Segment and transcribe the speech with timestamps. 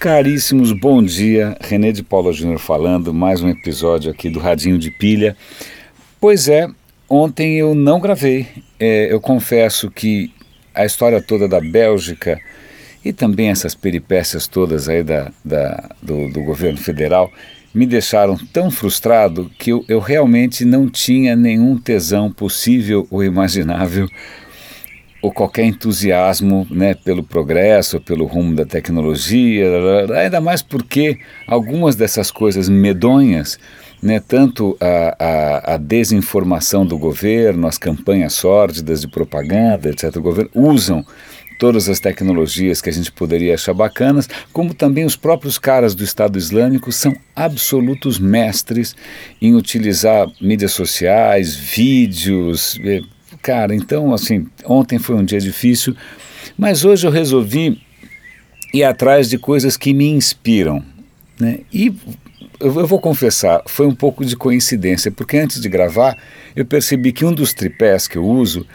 [0.00, 1.54] Caríssimos, bom dia.
[1.60, 5.36] René de Paula Júnior falando, mais um episódio aqui do Radinho de Pilha.
[6.18, 6.66] Pois é,
[7.06, 8.46] ontem eu não gravei.
[8.78, 10.32] É, eu confesso que
[10.74, 12.40] a história toda da Bélgica
[13.04, 17.30] e também essas peripécias todas aí da, da do, do, governo federal
[17.74, 24.08] me deixaram tão frustrado que eu, eu realmente não tinha nenhum tesão possível ou imaginável
[25.22, 29.66] ou qualquer entusiasmo né, pelo progresso, pelo rumo da tecnologia,
[30.16, 33.58] ainda mais porque algumas dessas coisas medonhas,
[34.02, 40.22] né, tanto a, a, a, desinformação do governo, as campanhas sórdidas de propaganda, etc., o
[40.22, 41.04] governo usam
[41.60, 46.02] todas as tecnologias que a gente poderia achar bacanas, como também os próprios caras do
[46.02, 48.96] Estado Islâmico são absolutos mestres
[49.42, 53.02] em utilizar mídias sociais, vídeos, eh,
[53.42, 55.96] Cara, então, assim, ontem foi um dia difícil,
[56.58, 57.80] mas hoje eu resolvi
[58.72, 60.84] ir atrás de coisas que me inspiram.
[61.38, 61.60] Né?
[61.72, 61.94] E
[62.60, 66.16] eu, vou confessar, foi um pouco de coincidência, porque antes de gravar,
[66.54, 68.66] eu percebi que um dos tripés que eu uso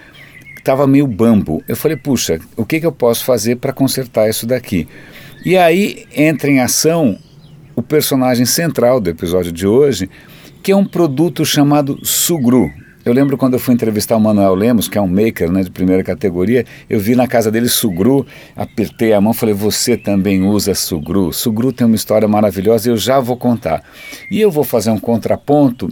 [0.58, 1.64] estava meio bambo.
[1.68, 4.88] Eu falei, puxa, o que, que eu posso fazer para consertar isso daqui?
[5.46, 7.20] E aí entra em ação
[7.76, 10.10] o personagem central do episódio de hoje,
[10.64, 12.74] que é um produto chamado Sugru.
[13.06, 15.70] Eu lembro quando eu fui entrevistar o Manuel Lemos, que é um maker né, de
[15.70, 18.26] primeira categoria, eu vi na casa dele Sugru,
[18.56, 21.32] apertei a mão falei, você também usa Sugru.
[21.32, 23.84] Sugru tem uma história maravilhosa e eu já vou contar.
[24.32, 25.88] E eu vou fazer um contraponto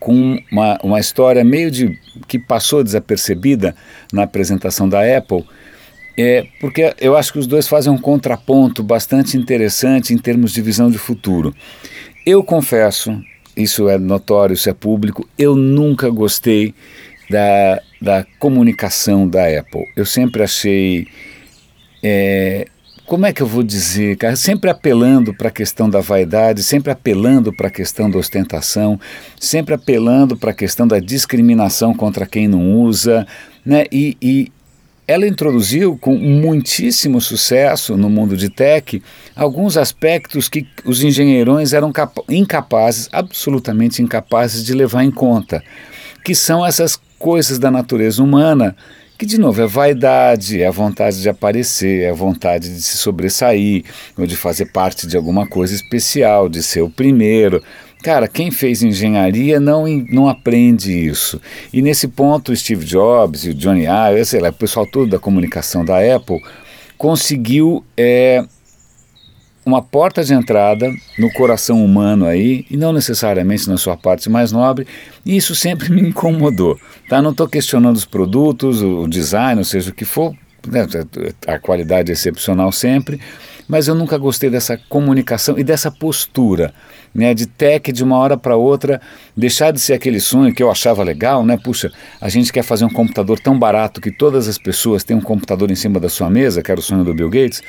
[0.00, 3.72] com uma, uma história meio de que passou desapercebida
[4.12, 5.44] na apresentação da Apple,
[6.18, 10.62] é, porque eu acho que os dois fazem um contraponto bastante interessante em termos de
[10.62, 11.54] visão de futuro.
[12.26, 13.22] Eu confesso
[13.56, 15.28] isso é notório, isso é público.
[15.38, 16.74] Eu nunca gostei
[17.30, 19.86] da, da comunicação da Apple.
[19.96, 21.06] Eu sempre achei.
[22.02, 22.66] É,
[23.06, 24.36] como é que eu vou dizer, cara?
[24.36, 28.98] Sempre apelando para a questão da vaidade, sempre apelando para a questão da ostentação,
[29.38, 33.26] sempre apelando para a questão da discriminação contra quem não usa,
[33.64, 33.84] né?
[33.92, 34.52] E, e
[35.06, 39.02] ela introduziu com muitíssimo sucesso no mundo de tech
[39.34, 41.92] alguns aspectos que os engenheirões eram
[42.28, 45.62] incapazes, absolutamente incapazes de levar em conta,
[46.24, 48.76] que são essas coisas da natureza humana
[49.22, 52.96] que de novo é vaidade, é a vontade de aparecer, é a vontade de se
[52.96, 53.84] sobressair,
[54.18, 57.62] ou de fazer parte de alguma coisa especial, de ser o primeiro.
[58.02, 61.40] Cara, quem fez engenharia não, não aprende isso.
[61.72, 65.08] E nesse ponto, o Steve Jobs e o Johnny Ive, sei lá, o pessoal todo
[65.08, 66.40] da comunicação da Apple,
[66.98, 68.44] conseguiu é,
[69.64, 74.50] uma porta de entrada no coração humano aí, e não necessariamente na sua parte mais
[74.50, 74.86] nobre,
[75.24, 76.78] e isso sempre me incomodou.
[77.08, 77.22] Tá?
[77.22, 80.34] Não estou questionando os produtos, o design, ou seja, o que for,
[80.66, 80.86] né,
[81.46, 83.20] a qualidade é excepcional sempre,
[83.68, 86.74] mas eu nunca gostei dessa comunicação e dessa postura,
[87.14, 89.00] né, de tech de uma hora para outra,
[89.36, 91.56] deixar de ser aquele sonho que eu achava legal, né?
[91.56, 95.20] Puxa, a gente quer fazer um computador tão barato que todas as pessoas têm um
[95.20, 97.62] computador em cima da sua mesa, que era o sonho do Bill Gates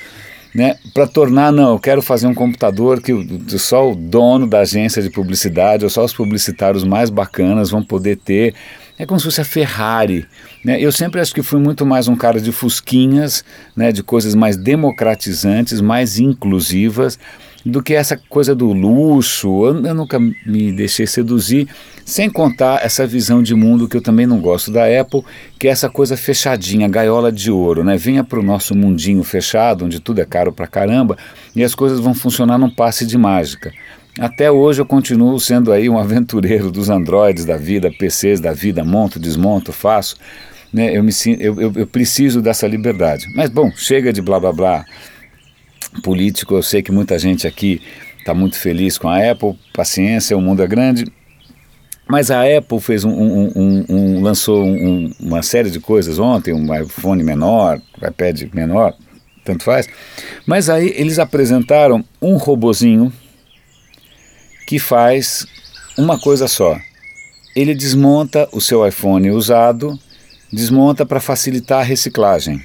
[0.54, 3.14] né, para tornar, não, eu quero fazer um computador que
[3.58, 8.18] só o dono da agência de publicidade ou só os publicitários mais bacanas vão poder
[8.18, 8.54] ter.
[8.98, 10.26] É como se fosse a Ferrari.
[10.64, 10.80] Né?
[10.80, 13.44] Eu sempre acho que fui muito mais um cara de fusquinhas,
[13.76, 17.18] né, de coisas mais democratizantes, mais inclusivas,
[17.66, 19.66] do que essa coisa do luxo.
[19.66, 21.68] Eu, eu, nunca me deixei seduzir,
[22.06, 25.24] sem contar essa visão de mundo que eu também não gosto da Apple,
[25.58, 27.98] que é essa coisa fechadinha, gaiola de ouro, né?
[27.98, 31.18] Venha para o nosso mundinho fechado, onde tudo é caro pra caramba,
[31.56, 33.72] e as coisas vão funcionar num passe de mágica.
[34.20, 38.84] Até hoje eu continuo sendo aí um aventureiro dos androides da vida, PCs da vida,
[38.84, 40.18] monto, desmonto, faço.
[40.72, 40.96] Né?
[40.98, 43.28] Eu, me, eu, eu, eu preciso dessa liberdade.
[43.36, 44.86] Mas bom, chega de blá blá blá
[46.02, 46.56] político.
[46.56, 47.82] Eu sei que muita gente aqui
[48.18, 51.06] está muito feliz com a Apple, paciência, o mundo é grande.
[52.08, 54.64] Mas a Apple fez um, um, um, lançou
[55.20, 58.94] uma série de coisas ontem, um iPhone menor, iPad menor,
[59.44, 59.88] tanto faz.
[60.46, 63.12] Mas aí eles apresentaram um robozinho
[64.68, 65.46] que faz
[65.98, 66.78] uma coisa só.
[67.56, 69.98] Ele desmonta o seu iPhone usado,
[70.52, 72.62] desmonta para facilitar a reciclagem.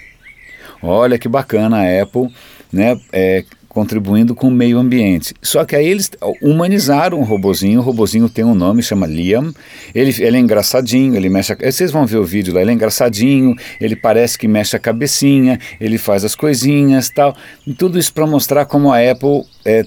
[0.83, 2.33] Olha que bacana a Apple
[2.73, 5.35] né, é, contribuindo com o meio ambiente.
[5.43, 6.11] Só que aí eles
[6.43, 9.55] humanizaram o robozinho, o robozinho tem um nome, chama Liam,
[9.95, 12.75] ele, ele é engraçadinho, ele mexe, a, vocês vão ver o vídeo lá, ele é
[12.75, 17.37] engraçadinho, ele parece que mexe a cabecinha, ele faz as coisinhas tal,
[17.67, 19.85] e tudo isso para mostrar como a Apple é,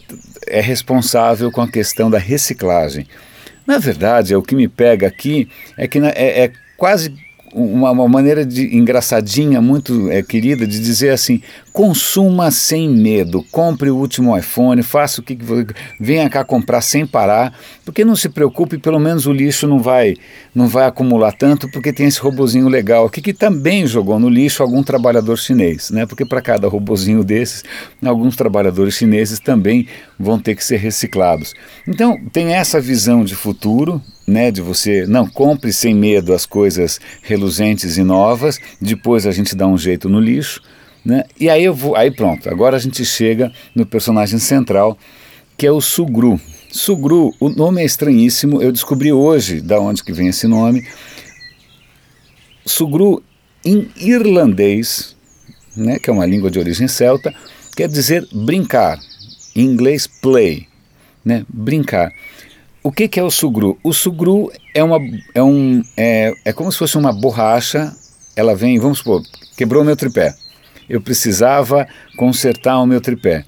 [0.47, 3.05] é responsável com a questão da reciclagem.
[3.65, 5.47] Na verdade, o que me pega aqui
[5.77, 7.13] é que é, é quase
[7.53, 13.89] uma, uma, maneira de engraçadinha, muito é, querida, de dizer assim: consuma sem medo, compre
[13.89, 15.37] o último iPhone, faça o que
[15.99, 17.53] venha cá comprar sem parar,
[17.85, 20.15] porque não se preocupe, pelo menos o lixo não vai
[20.53, 24.61] não vai acumular tanto, porque tem esse robozinho legal aqui que também jogou no lixo
[24.61, 26.05] algum trabalhador chinês, né?
[26.05, 27.63] Porque para cada robozinho desses,
[28.03, 29.87] alguns trabalhadores chineses também
[30.19, 31.53] vão ter que ser reciclados.
[31.87, 34.01] Então tem essa visão de futuro
[34.31, 39.53] né, de você, não, compre sem medo as coisas reluzentes e novas, depois a gente
[39.57, 40.61] dá um jeito no lixo,
[41.03, 41.25] né?
[41.37, 44.97] E aí eu vou, aí pronto, agora a gente chega no personagem central,
[45.57, 46.39] que é o Sugru.
[46.71, 50.87] Sugru, o nome é estranhíssimo, eu descobri hoje da onde que vem esse nome.
[52.65, 53.21] Sugru
[53.65, 55.13] em irlandês,
[55.75, 57.33] né, que é uma língua de origem celta,
[57.75, 58.97] quer dizer brincar.
[59.53, 60.67] Em inglês play,
[61.25, 62.13] né, brincar.
[62.83, 63.77] O que, que, é o sugru?
[63.83, 64.97] O sugru é, uma,
[65.35, 67.95] é, um, é, é como se fosse uma borracha,
[68.35, 69.21] ela vem, vamos supor,
[69.55, 70.33] quebrou meu tripé.
[70.89, 71.87] Eu precisava
[72.17, 73.45] consertar o meu tripé.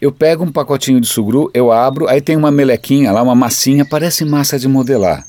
[0.00, 3.84] Eu pego um pacotinho de sugru, eu abro, aí tem uma melequinha lá, uma massinha,
[3.84, 5.26] parece massa de modelar.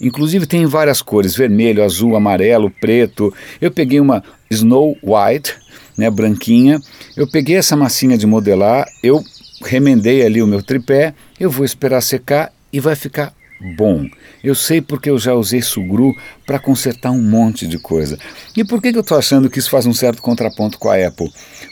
[0.00, 3.32] Inclusive tem várias cores, vermelho, azul, amarelo, preto.
[3.60, 5.54] Eu peguei uma Snow White,
[5.96, 6.80] né, branquinha.
[7.16, 9.22] Eu peguei essa massinha de modelar, eu
[9.62, 13.32] remendei ali o meu tripé, eu vou esperar secar e vai ficar
[13.76, 14.06] bom.
[14.42, 16.14] Eu sei porque eu já usei Sugru
[16.46, 18.18] para consertar um monte de coisa.
[18.56, 21.06] E por que, que eu estou achando que isso faz um certo contraponto com a
[21.06, 21.30] Apple?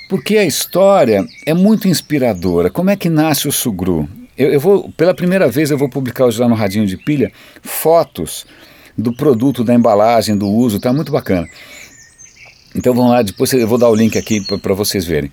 [0.09, 2.71] Porque a história é muito inspiradora.
[2.71, 4.09] Como é que nasce o Sugru?
[4.37, 7.33] Eu, eu vou, pela primeira vez, eu vou publicar hoje lá no Radinho de Pilha
[7.63, 8.47] fotos
[8.97, 11.49] do produto, da embalagem, do uso, está muito bacana.
[12.75, 15.33] Então vamos lá, depois eu vou dar o link aqui para vocês verem.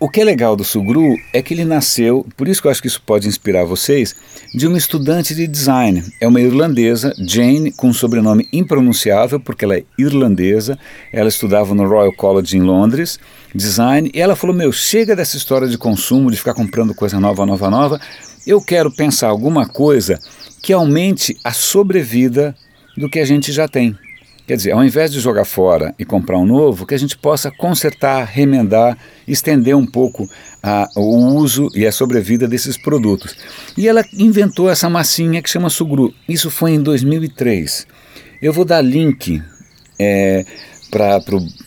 [0.00, 2.80] O que é legal do Sugru é que ele nasceu, por isso que eu acho
[2.80, 4.14] que isso pode inspirar vocês,
[4.54, 6.04] de uma estudante de design.
[6.20, 10.78] É uma irlandesa, Jane, com um sobrenome impronunciável, porque ela é irlandesa.
[11.12, 13.18] Ela estudava no Royal College em Londres,
[13.52, 17.44] design, e ela falou: Meu, chega dessa história de consumo, de ficar comprando coisa nova,
[17.44, 18.00] nova, nova.
[18.46, 20.20] Eu quero pensar alguma coisa
[20.62, 22.54] que aumente a sobrevida
[22.96, 23.98] do que a gente já tem.
[24.48, 27.50] Quer dizer, ao invés de jogar fora e comprar um novo, que a gente possa
[27.50, 28.96] consertar, remendar,
[29.26, 30.26] estender um pouco
[30.62, 33.36] a, o uso e a sobrevida desses produtos.
[33.76, 36.14] E ela inventou essa massinha que chama Sugru.
[36.26, 37.86] Isso foi em 2003.
[38.40, 39.42] Eu vou dar link
[39.98, 40.46] é,
[40.90, 41.20] para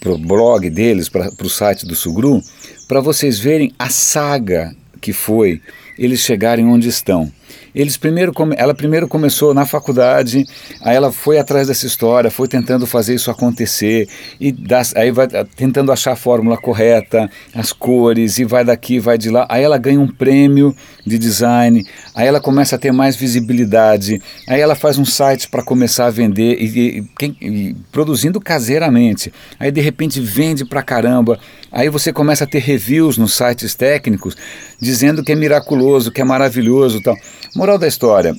[0.07, 2.41] o blog deles, para o site do Sugru,
[2.87, 5.61] para vocês verem a saga que foi
[5.99, 7.31] eles chegarem onde estão.
[7.73, 10.45] Eles primeiro, ela primeiro começou na faculdade,
[10.81, 14.07] aí ela foi atrás dessa história, foi tentando fazer isso acontecer,
[14.39, 14.53] e
[14.95, 19.45] aí vai tentando achar a fórmula correta, as cores, e vai daqui, vai de lá.
[19.49, 20.75] Aí ela ganha um prêmio
[21.05, 21.83] de design,
[22.13, 26.11] aí ela começa a ter mais visibilidade, aí ela faz um site para começar a
[26.11, 29.31] vender, e, e, e, produzindo caseiramente.
[29.59, 31.39] Aí de repente vende para caramba,
[31.71, 34.35] aí você começa a ter reviews nos sites técnicos
[34.79, 37.15] dizendo que é miraculoso, que é maravilhoso tal.
[37.53, 38.33] Moral da história,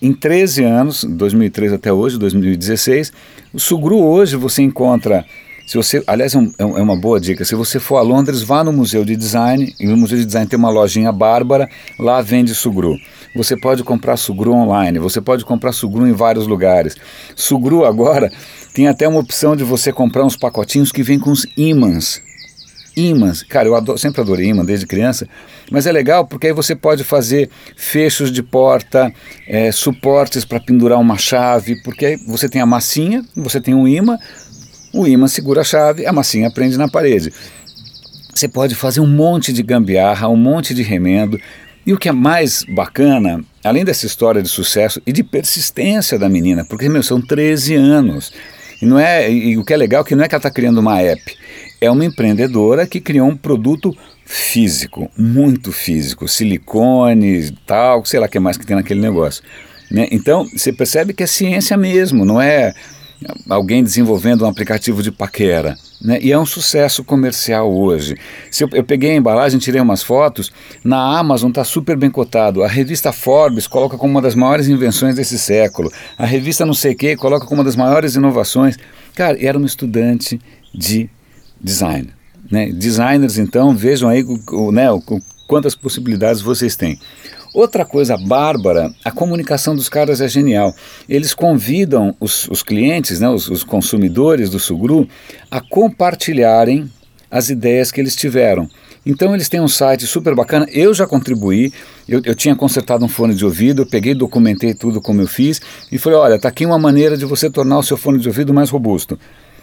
[0.00, 3.12] em 13 anos, 2003 até hoje, 2016,
[3.54, 5.24] o Sugru hoje você encontra,
[5.64, 8.42] se você, aliás é, um, é, é uma boa dica, se você for a Londres,
[8.42, 11.68] vá no Museu de Design, e no Museu de Design tem uma lojinha bárbara,
[12.00, 12.98] lá vende Sugru.
[13.36, 16.96] Você pode comprar Sugru online, você pode comprar Sugru em vários lugares.
[17.36, 18.28] Sugru agora
[18.74, 22.20] tem até uma opção de você comprar uns pacotinhos que vêm com os ímãs
[22.96, 23.42] ímãs.
[23.42, 25.28] Cara, eu adoro, sempre adorei ímã desde criança,
[25.70, 29.12] mas é legal porque aí você pode fazer fechos de porta,
[29.46, 33.86] é, suportes para pendurar uma chave, porque aí você tem a massinha, você tem um
[33.86, 34.18] ímã,
[34.92, 37.32] o ímã segura a chave, a massinha prende na parede.
[38.34, 41.38] Você pode fazer um monte de gambiarra, um monte de remendo.
[41.84, 46.28] E o que é mais bacana, além dessa história de sucesso e de persistência da
[46.28, 48.32] menina, porque meu, são 13 anos.
[48.82, 50.50] E, não é, e o que é legal é que não é que ela está
[50.50, 51.36] criando uma app,
[51.80, 53.96] é uma empreendedora que criou um produto
[54.26, 59.44] físico, muito físico, silicone, tal, sei lá o que mais que tem naquele negócio.
[59.88, 60.08] Né?
[60.10, 62.74] Então, você percebe que é ciência mesmo, não é
[63.48, 65.76] alguém desenvolvendo um aplicativo de paquera.
[66.00, 66.18] Né?
[66.20, 68.16] E é um sucesso comercial hoje.
[68.50, 70.52] Se eu, eu peguei a embalagem, tirei umas fotos,
[70.82, 72.62] na Amazon está super bem cotado.
[72.62, 75.90] A revista Forbes coloca como uma das maiores invenções desse século.
[76.18, 78.76] A revista não sei o que coloca como uma das maiores inovações.
[79.14, 80.40] Cara, era um estudante
[80.74, 81.08] de
[81.60, 82.08] design.
[82.50, 82.70] Né?
[82.72, 85.00] Designers, então, vejam aí o, né, o,
[85.46, 86.98] quantas possibilidades vocês têm.
[87.54, 90.74] Outra coisa bárbara, a comunicação dos caras é genial.
[91.06, 95.06] Eles convidam os, os clientes, né, os, os consumidores do Sugru,
[95.50, 96.90] a compartilharem
[97.30, 98.68] as ideias que eles tiveram.
[99.04, 100.66] Então eles têm um site super bacana.
[100.70, 101.72] Eu já contribuí,
[102.08, 105.60] eu, eu tinha consertado um fone de ouvido, eu peguei, documentei tudo como eu fiz
[105.90, 108.54] e falei: olha, está aqui uma maneira de você tornar o seu fone de ouvido
[108.54, 109.18] mais robusto.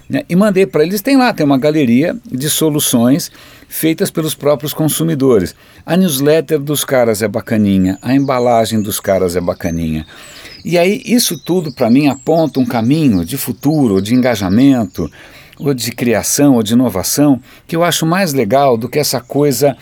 [0.10, 0.24] Né?
[0.28, 3.32] E mandei para eles, tem lá, tem uma galeria de soluções
[3.68, 5.56] feitas pelos próprios consumidores.
[5.86, 10.06] A newsletter dos caras é bacaninha, a embalagem dos caras é bacaninha.
[10.66, 15.10] E aí isso tudo para mim aponta um caminho de futuro, de engajamento,
[15.60, 19.78] ou de criação, ou de inovação, que eu acho mais legal do que essa coisa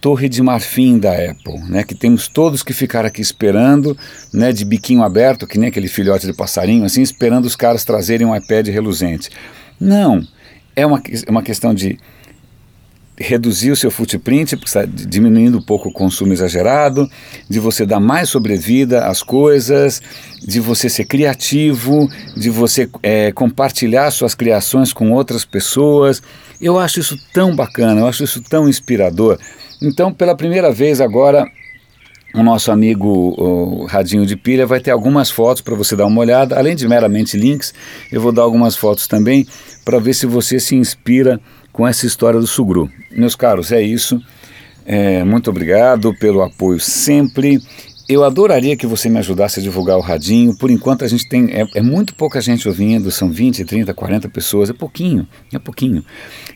[0.00, 3.96] torre de marfim da Apple, né, que temos todos que ficar aqui esperando,
[4.32, 8.26] né, de biquinho aberto, que nem aquele filhote de passarinho, assim, esperando os caras trazerem
[8.26, 9.28] um iPad reluzente.
[9.80, 10.22] Não,
[10.76, 11.98] é uma, uma questão de
[13.20, 17.08] reduzir o seu footprint, porque está diminuindo um pouco o consumo exagerado,
[17.48, 20.00] de você dar mais sobrevida às coisas,
[20.40, 26.22] de você ser criativo, de você é, compartilhar suas criações com outras pessoas.
[26.58, 29.38] Eu acho isso tão bacana, eu acho isso tão inspirador.
[29.82, 31.46] Então, pela primeira vez agora,
[32.34, 36.56] o nosso amigo Radinho de Pilha vai ter algumas fotos para você dar uma olhada,
[36.56, 37.74] além de meramente links,
[38.10, 39.46] eu vou dar algumas fotos também
[39.84, 41.40] para ver se você se inspira
[41.72, 42.90] com essa história do Sugru.
[43.10, 44.20] Meus caros, é isso.
[44.86, 47.60] É, muito obrigado pelo apoio sempre
[48.10, 50.56] eu adoraria que você me ajudasse a divulgar o radinho.
[50.56, 54.28] Por enquanto a gente tem é, é, muito pouca gente ouvindo, são 20, 30, 40
[54.28, 56.04] pessoas, é pouquinho, é pouquinho.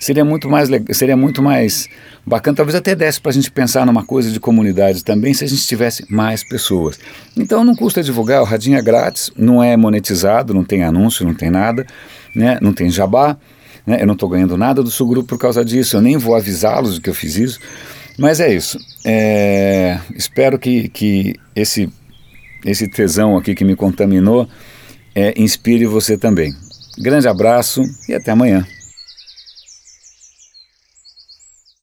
[0.01, 1.89] Seria muito mais seria muito mais
[2.27, 5.47] bacana, talvez até desse para a gente pensar numa coisa de comunidade também, se a
[5.47, 6.99] gente tivesse mais pessoas.
[7.37, 11.35] Então não custa divulgar, o radinho é grátis, não é monetizado, não tem anúncio, não
[11.35, 11.87] tem nada,
[12.35, 12.59] né?
[12.61, 13.37] Não tem jabá,
[13.87, 14.03] né?
[14.03, 16.97] Eu não estou ganhando nada do seu grupo por causa disso, eu nem vou avisá-los
[16.97, 17.61] de que eu fiz isso.
[18.19, 18.79] Mas é isso.
[19.05, 21.91] É, espero que, que esse,
[22.65, 24.49] esse tesão aqui que me contaminou
[25.15, 26.55] é, inspire você também.
[26.99, 28.67] Grande abraço e até amanhã.